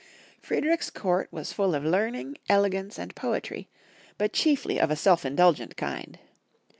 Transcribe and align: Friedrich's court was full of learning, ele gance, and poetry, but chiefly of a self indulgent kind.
Friedrich's 0.41 0.89
court 0.89 1.27
was 1.31 1.53
full 1.53 1.75
of 1.75 1.85
learning, 1.85 2.39
ele 2.49 2.69
gance, 2.69 2.97
and 2.97 3.13
poetry, 3.15 3.69
but 4.17 4.33
chiefly 4.33 4.79
of 4.79 4.89
a 4.89 4.95
self 4.95 5.25
indulgent 5.25 5.77
kind. 5.77 6.17